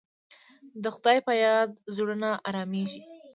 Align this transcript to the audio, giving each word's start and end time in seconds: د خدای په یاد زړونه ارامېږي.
د 0.83 0.85
خدای 0.95 1.17
په 1.27 1.33
یاد 1.43 1.69
زړونه 1.95 2.29
ارامېږي. 2.47 3.01